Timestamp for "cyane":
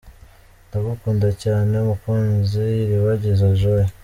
1.43-1.73